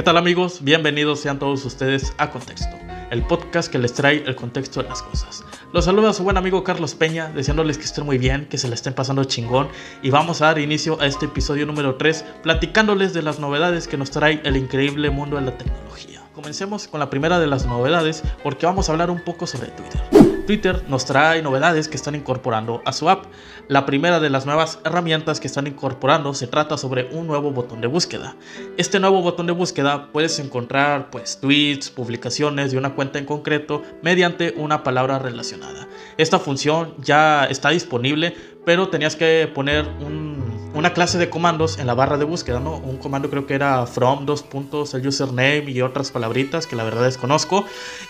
[0.00, 0.64] ¿Qué tal amigos?
[0.64, 2.74] Bienvenidos sean todos ustedes a Contexto,
[3.10, 5.44] el podcast que les trae el contexto de las cosas.
[5.74, 8.76] Los saluda su buen amigo Carlos Peña, deseándoles que estén muy bien, que se la
[8.76, 9.68] estén pasando chingón
[10.02, 13.98] y vamos a dar inicio a este episodio número 3 platicándoles de las novedades que
[13.98, 16.22] nos trae el increíble mundo de la tecnología.
[16.40, 20.00] Comencemos con la primera de las novedades porque vamos a hablar un poco sobre Twitter.
[20.46, 23.26] Twitter nos trae novedades que están incorporando a su app.
[23.68, 27.82] La primera de las nuevas herramientas que están incorporando se trata sobre un nuevo botón
[27.82, 28.36] de búsqueda.
[28.78, 33.82] Este nuevo botón de búsqueda puedes encontrar pues tweets, publicaciones de una cuenta en concreto
[34.02, 35.88] mediante una palabra relacionada.
[36.16, 38.34] Esta función ya está disponible,
[38.64, 40.39] pero tenías que poner un
[40.74, 42.76] una clase de comandos en la barra de búsqueda, ¿no?
[42.76, 46.84] Un comando creo que era from, dos puntos, el username y otras palabritas que la
[46.84, 47.64] verdad desconozco.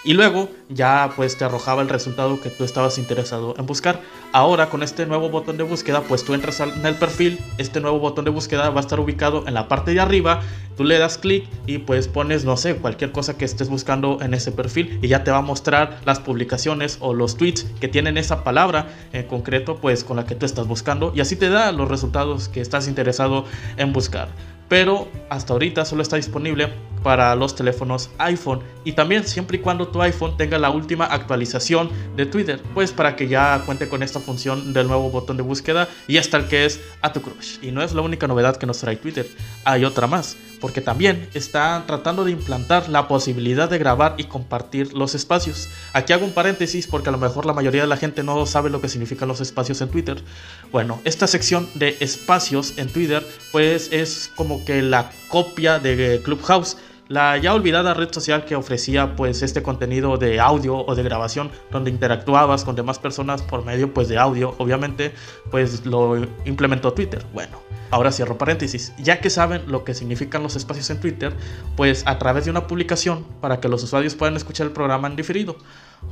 [0.04, 4.00] Y luego ya pues te arrojaba el resultado que tú estabas interesado en buscar.
[4.32, 7.98] Ahora con este nuevo botón de búsqueda, pues tú entras en el perfil, este nuevo
[7.98, 10.40] botón de búsqueda va a estar ubicado en la parte de arriba,
[10.76, 14.34] tú le das clic y pues pones, no sé, cualquier cosa que estés buscando en
[14.34, 18.16] ese perfil y ya te va a mostrar las publicaciones o los tweets que tienen
[18.16, 21.72] esa palabra en concreto pues con la que tú estás buscando y así te da
[21.72, 23.44] los resultados que estás interesado
[23.76, 24.28] en buscar.
[24.70, 29.88] Pero hasta ahorita solo está disponible para los teléfonos iPhone y también siempre y cuando
[29.88, 34.20] tu iPhone tenga la última actualización de Twitter, pues para que ya cuente con esta
[34.20, 37.58] función del nuevo botón de búsqueda y hasta el que es a tu crush.
[37.62, 39.26] Y no es la única novedad que nos trae Twitter,
[39.64, 44.92] hay otra más, porque también están tratando de implantar la posibilidad de grabar y compartir
[44.92, 45.68] los espacios.
[45.92, 48.70] Aquí hago un paréntesis porque a lo mejor la mayoría de la gente no sabe
[48.70, 50.22] lo que significan los espacios en Twitter.
[50.70, 56.76] Bueno, esta sección de espacios en Twitter pues es como que la copia de Clubhouse
[57.10, 61.50] la ya olvidada red social que ofrecía pues este contenido de audio o de grabación
[61.72, 65.12] donde interactuabas con demás personas por medio pues de audio, obviamente
[65.50, 67.26] pues lo implementó Twitter.
[67.34, 68.92] Bueno, ahora cierro paréntesis.
[68.96, 71.34] Ya que saben lo que significan los espacios en Twitter,
[71.76, 75.16] pues a través de una publicación para que los usuarios puedan escuchar el programa en
[75.16, 75.56] diferido.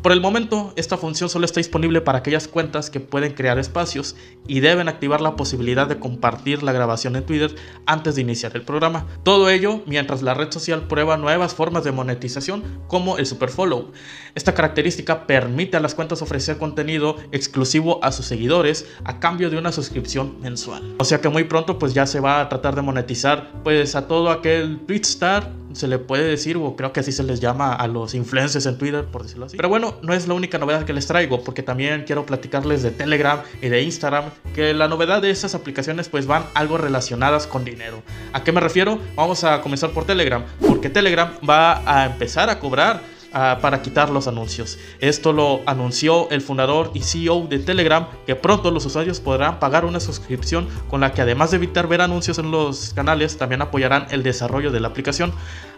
[0.03, 4.15] Por el momento, esta función solo está disponible para aquellas cuentas que pueden crear espacios
[4.47, 7.55] y deben activar la posibilidad de compartir la grabación en Twitter
[7.85, 9.07] antes de iniciar el programa.
[9.25, 13.91] Todo ello mientras la red social prueba nuevas formas de monetización como el Superfollow.
[14.35, 19.59] Esta característica permite a las cuentas ofrecer contenido exclusivo a sus seguidores a cambio de
[19.59, 20.95] una suscripción mensual.
[20.99, 24.07] O sea que muy pronto pues ya se va a tratar de monetizar pues a
[24.07, 27.87] todo aquel Twitstar se le puede decir, o creo que así se les llama a
[27.89, 29.57] los influencers en Twitter, por decirlo así.
[29.57, 32.91] Pero bueno, no es la única novedad que les traigo, porque también quiero platicarles de
[32.91, 34.25] Telegram y de Instagram,
[34.55, 38.03] que la novedad de estas aplicaciones pues van algo relacionadas con dinero.
[38.33, 38.99] ¿A qué me refiero?
[39.15, 44.09] Vamos a comenzar por Telegram, porque Telegram va a empezar a cobrar Ah, para quitar
[44.09, 44.79] los anuncios.
[45.01, 49.85] Esto lo anunció el fundador y CEO de Telegram, que pronto los usuarios podrán pagar
[49.85, 54.07] una suscripción con la que además de evitar ver anuncios en los canales, también apoyarán
[54.11, 55.33] el desarrollo de la aplicación.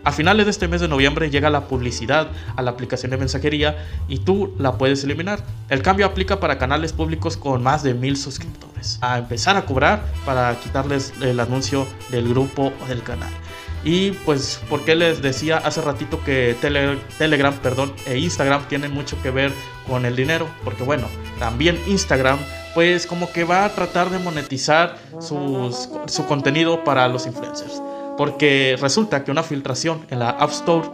[0.05, 3.85] A finales de este mes de noviembre llega la publicidad a la aplicación de mensajería
[4.07, 5.45] y tú la puedes eliminar.
[5.69, 8.99] El cambio aplica para canales públicos con más de mil suscriptores.
[9.01, 13.33] A empezar a cobrar para quitarles el anuncio del grupo o del canal.
[13.83, 19.31] Y pues, porque les decía hace ratito que Telegram perdón, e Instagram tienen mucho que
[19.31, 19.53] ver
[19.89, 20.47] con el dinero?
[20.65, 21.09] Porque bueno,
[21.39, 22.39] también Instagram
[22.75, 27.83] pues como que va a tratar de monetizar su contenido para los influencers.
[28.17, 30.89] Porque resulta que una filtración en la App Store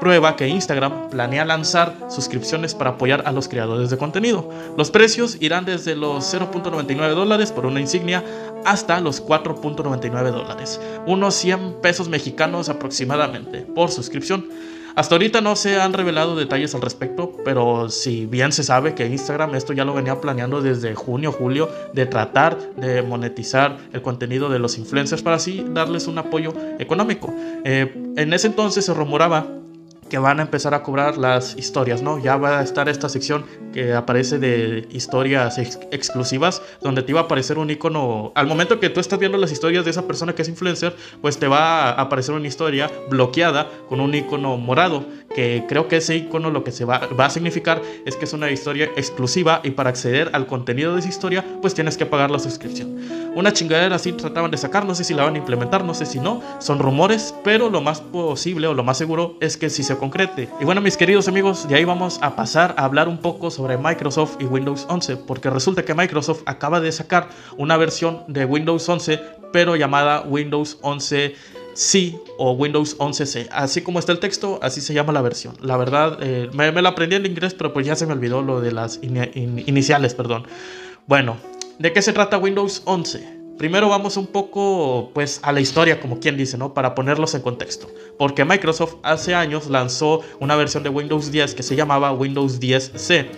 [0.00, 4.48] prueba que Instagram planea lanzar suscripciones para apoyar a los creadores de contenido.
[4.76, 8.24] Los precios irán desde los 0.99 dólares por una insignia
[8.64, 14.46] hasta los 4.99 dólares, unos 100 pesos mexicanos aproximadamente por suscripción.
[14.96, 19.06] Hasta ahorita no se han revelado detalles al respecto, pero si bien se sabe que
[19.06, 24.48] Instagram esto ya lo venía planeando desde junio, julio, de tratar de monetizar el contenido
[24.48, 27.30] de los influencers para así darles un apoyo económico.
[27.64, 29.46] Eh, en ese entonces se rumoraba
[30.08, 32.18] que van a empezar a cobrar las historias, ¿no?
[32.18, 37.24] Ya va a estar esta sección que aparece de historias exclusivas, donde te iba a
[37.24, 38.32] aparecer un icono.
[38.34, 41.38] Al momento que tú estás viendo las historias de esa persona que es influencer, pues
[41.38, 45.04] te va a aparecer una historia bloqueada con un icono morado,
[45.34, 48.32] que creo que ese icono lo que se va, va a significar es que es
[48.32, 52.30] una historia exclusiva y para acceder al contenido de esa historia, pues tienes que pagar
[52.30, 52.96] la suscripción.
[53.34, 56.06] Una chingadera así trataban de sacar, no sé si la van a implementar, no sé
[56.06, 59.82] si no, son rumores, pero lo más posible o lo más seguro es que si
[59.82, 60.48] se concrete.
[60.60, 63.76] Y bueno, mis queridos amigos, de ahí vamos a pasar a hablar un poco sobre
[63.76, 68.88] Microsoft y Windows 11, porque resulta que Microsoft acaba de sacar una versión de Windows
[68.88, 69.20] 11,
[69.52, 71.34] pero llamada Windows 11
[71.76, 73.48] C o Windows 11C.
[73.52, 75.56] Así como está el texto, así se llama la versión.
[75.60, 78.60] La verdad, eh, me, la aprendí en inglés, pero pues ya se me olvidó lo
[78.60, 80.46] de las iniciales, perdón.
[81.06, 81.36] Bueno,
[81.78, 83.35] ¿de qué se trata Windows 11?
[83.58, 86.74] Primero vamos un poco pues a la historia, como quien dice, ¿no?
[86.74, 87.88] Para ponerlos en contexto.
[88.18, 93.28] Porque Microsoft hace años lanzó una versión de Windows 10 que se llamaba Windows 10C.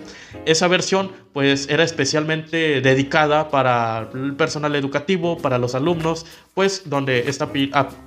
[0.45, 7.29] Esa versión pues era especialmente dedicada para el personal educativo, para los alumnos, pues donde
[7.29, 7.49] esta,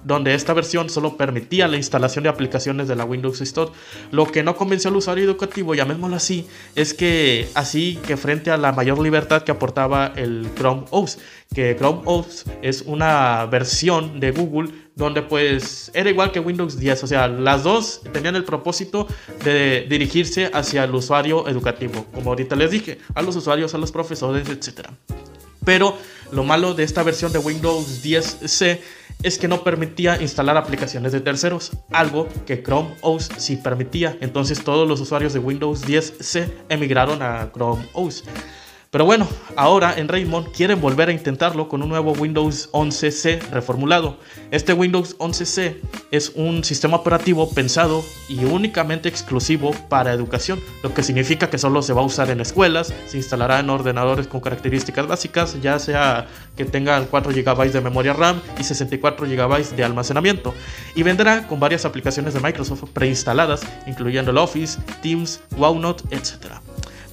[0.04, 3.72] donde esta versión solo permitía la instalación de aplicaciones de la Windows Store.
[4.12, 8.58] Lo que no convenció al usuario educativo, llamémoslo así, es que así que frente a
[8.58, 11.20] la mayor libertad que aportaba el Chrome OS,
[11.54, 17.04] que Chrome OS es una versión de Google donde pues era igual que Windows 10,
[17.04, 19.08] o sea, las dos tenían el propósito
[19.44, 23.92] de dirigirse hacia el usuario educativo, como ahorita les dije, a los usuarios, a los
[23.92, 24.88] profesores, etc.
[25.64, 25.96] Pero
[26.32, 28.80] lo malo de esta versión de Windows 10C
[29.24, 34.18] es que no permitía instalar aplicaciones de terceros, algo que Chrome OS sí permitía.
[34.22, 38.24] Entonces todos los usuarios de Windows 10C emigraron a Chrome OS.
[38.92, 44.18] Pero bueno, ahora en Raymond quieren volver a intentarlo con un nuevo Windows 11C reformulado.
[44.52, 45.78] Este Windows 11C
[46.12, 51.82] es un sistema operativo pensado y únicamente exclusivo para educación, lo que significa que solo
[51.84, 56.28] se va a usar en escuelas, se instalará en ordenadores con características básicas, ya sea
[56.58, 60.54] que tengan 4 GB de memoria RAM y 64 GB de almacenamiento,
[60.96, 66.60] y vendrá con varias aplicaciones de Microsoft preinstaladas, incluyendo el Office, Teams, OneNote, etc.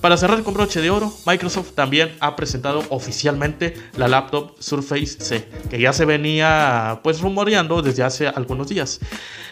[0.01, 5.49] Para cerrar con broche de oro, Microsoft también ha presentado oficialmente la laptop Surface C,
[5.69, 9.01] que ya se venía pues rumoreando desde hace algunos días.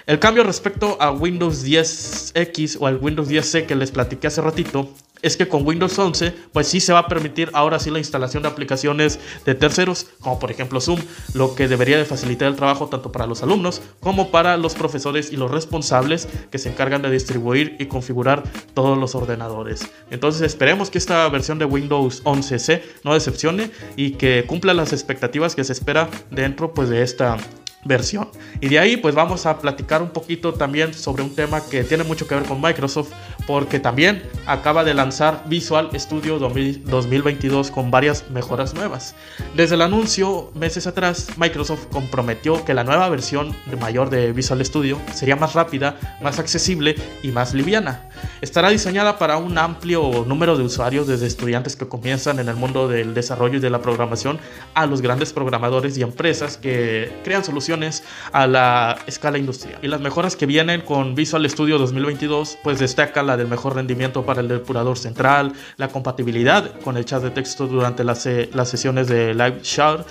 [0.06, 4.88] El cambio respecto a Windows 10X o al Windows 10C que les platiqué hace ratito
[5.26, 8.44] es que con Windows 11 pues sí se va a permitir ahora sí la instalación
[8.44, 11.00] de aplicaciones de terceros como por ejemplo Zoom
[11.34, 15.32] lo que debería de facilitar el trabajo tanto para los alumnos como para los profesores
[15.32, 18.44] y los responsables que se encargan de distribuir y configurar
[18.74, 19.90] todos los ordenadores.
[20.10, 25.56] Entonces esperemos que esta versión de Windows 11C no decepcione y que cumpla las expectativas
[25.56, 27.36] que se espera dentro pues de esta
[27.86, 28.28] versión.
[28.60, 32.04] Y de ahí pues vamos a platicar un poquito también sobre un tema que tiene
[32.04, 33.10] mucho que ver con Microsoft
[33.46, 39.14] porque también acaba de lanzar Visual Studio 2022 con varias mejoras nuevas.
[39.54, 44.98] Desde el anuncio meses atrás Microsoft comprometió que la nueva versión mayor de Visual Studio
[45.14, 48.08] sería más rápida, más accesible y más liviana.
[48.40, 52.88] Estará diseñada para un amplio número de usuarios desde estudiantes que comienzan en el mundo
[52.88, 54.38] del desarrollo y de la programación
[54.74, 59.78] a los grandes programadores y empresas que crean soluciones a la escala industrial.
[59.82, 64.24] Y las mejoras que vienen con Visual Studio 2022 pues destaca la del mejor rendimiento
[64.24, 69.08] para el depurador central, la compatibilidad con el chat de texto durante las, las sesiones
[69.08, 70.04] de Live Share,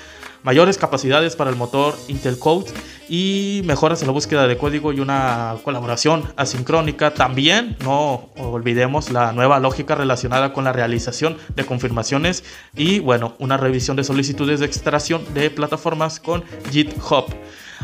[0.46, 2.72] mayores capacidades para el motor Intel Code
[3.10, 7.14] y mejoras en la búsqueda de código y una colaboración asincrónica.
[7.14, 12.44] También no olvidemos la nueva lógica relacionada con la realización de confirmaciones
[12.76, 17.26] y bueno, una revisión de solicitudes de extracción de plataformas con GitHub.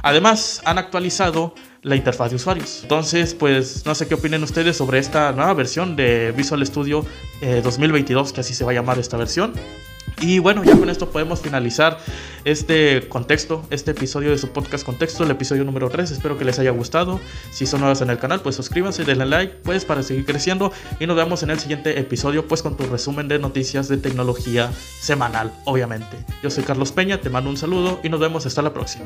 [0.03, 2.79] Además, han actualizado la interfaz de usuarios.
[2.83, 7.05] Entonces, pues no sé qué opinen ustedes sobre esta nueva versión de Visual Studio
[7.41, 9.53] 2022, eh, que así se va a llamar esta versión.
[10.21, 11.97] Y bueno, ya con esto podemos finalizar
[12.45, 16.11] este contexto, este episodio de su podcast Contexto, el episodio número 3.
[16.11, 17.19] Espero que les haya gustado.
[17.51, 20.71] Si son nuevos en el canal, pues suscríbanse, denle like, pues para seguir creciendo.
[20.99, 24.71] Y nos vemos en el siguiente episodio, pues con tu resumen de noticias de tecnología
[24.99, 26.17] semanal, obviamente.
[26.43, 29.05] Yo soy Carlos Peña, te mando un saludo y nos vemos hasta la próxima.